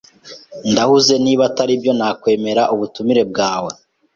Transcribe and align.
Ndahuze. 0.71 1.13
Niba 1.25 1.43
ataribyo, 1.49 1.91
nakwemera 1.99 2.63
ubutumire 2.73 3.23
bwawe. 3.31 3.71